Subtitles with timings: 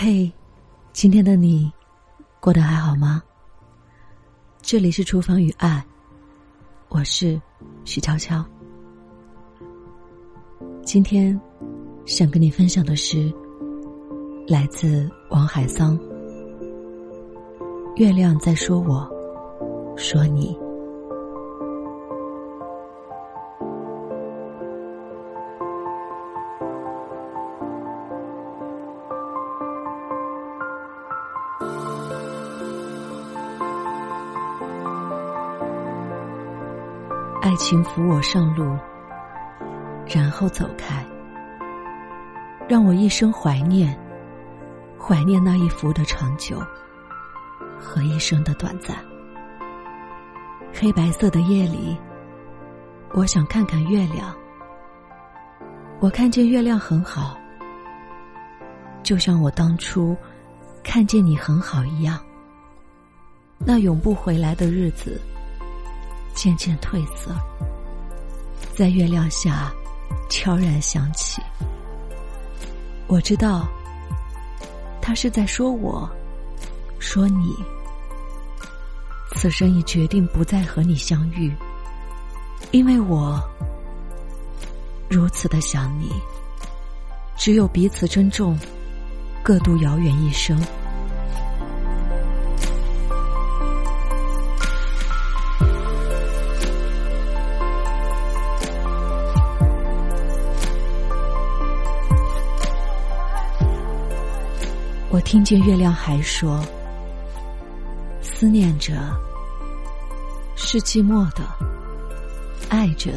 [0.00, 0.30] 嘿，
[0.92, 1.68] 今天的你
[2.38, 3.20] 过得还好吗？
[4.62, 5.84] 这里是厨房与爱，
[6.88, 7.36] 我是
[7.84, 8.44] 许悄悄。
[10.84, 11.36] 今天
[12.06, 13.34] 想跟你分享的是
[14.46, 15.98] 来自王海桑，
[17.96, 19.04] 《月亮在说我，
[19.96, 20.56] 说你》。
[37.40, 38.76] 爱情扶我上路，
[40.06, 41.06] 然后走开，
[42.68, 43.96] 让我一生怀念，
[44.98, 46.60] 怀念那一幅的长久
[47.78, 48.96] 和一生的短暂。
[50.74, 51.96] 黑白色的夜里，
[53.12, 54.34] 我想看看月亮。
[56.00, 57.38] 我看见月亮很好，
[59.02, 60.16] 就像我当初
[60.82, 62.18] 看见你很好一样。
[63.58, 65.20] 那永不回来的日子。
[66.34, 67.34] 渐渐褪色，
[68.74, 69.72] 在月亮下
[70.30, 71.42] 悄然响起。
[73.06, 73.68] 我知道，
[75.00, 76.08] 他是在说我，
[76.98, 77.54] 说你。
[79.34, 81.54] 此生已决定不再和你相遇，
[82.70, 83.40] 因为我
[85.08, 86.10] 如此的想你。
[87.36, 88.58] 只有彼此珍重，
[89.44, 90.60] 各度遥远一生。
[105.28, 106.64] 听见月亮还说
[108.22, 108.94] ：“思念者
[110.56, 111.42] 是寂寞的，
[112.70, 113.12] 爱着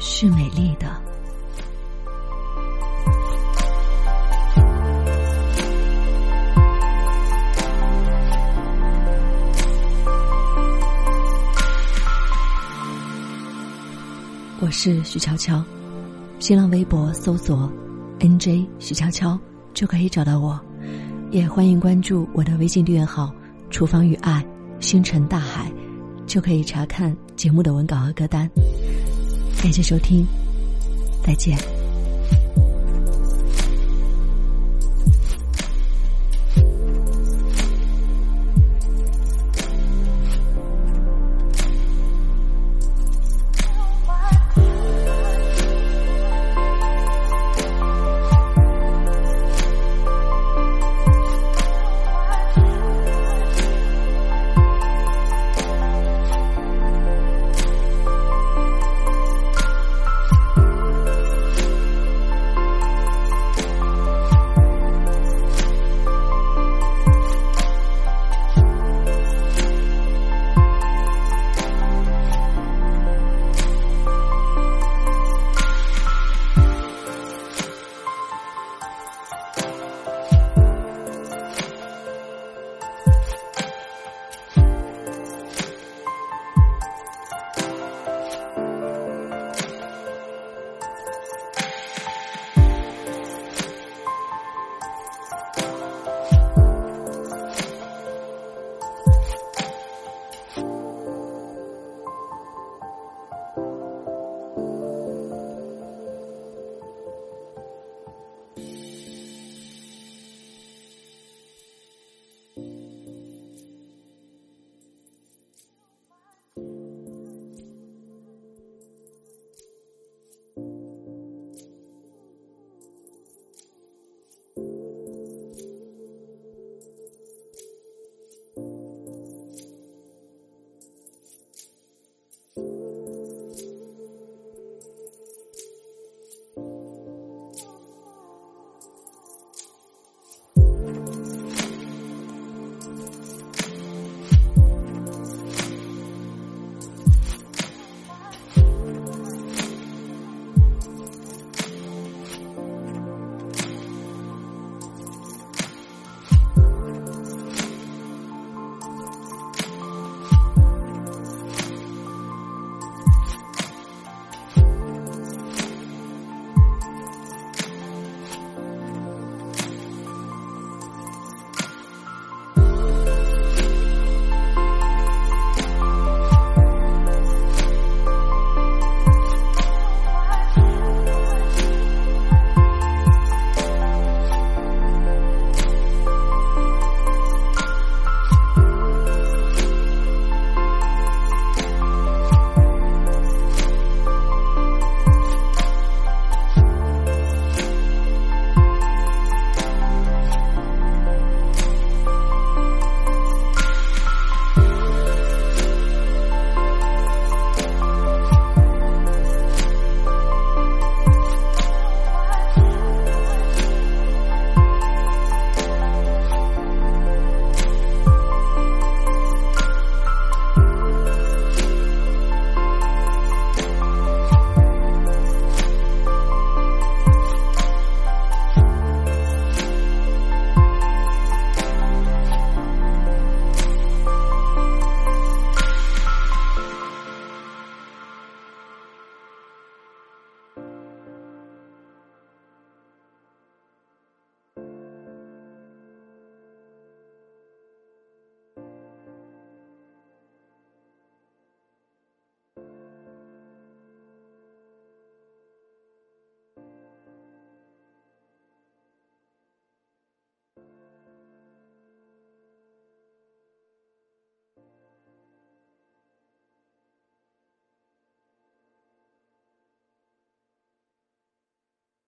[0.00, 0.86] 是美丽的。”
[14.58, 15.62] 我是徐悄悄，
[16.38, 17.70] 新浪微博搜索
[18.20, 19.38] “nj 徐悄悄”。
[19.74, 20.58] 就可以找到我，
[21.30, 23.34] 也欢迎关注我的微信订阅号
[23.68, 24.44] “厨房与爱
[24.80, 25.70] 星辰大海”，
[26.26, 28.48] 就可以查看节目的文稿和歌单。
[29.60, 30.24] 感谢收听，
[31.22, 31.73] 再见。